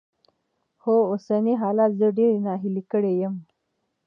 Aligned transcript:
خو 0.81 0.93
اوسني 1.11 1.53
حالات 1.61 1.91
زه 1.99 2.07
ډېره 2.17 2.37
ناهيلې 2.45 2.83
کړې 2.91 3.13
يم. 3.21 3.35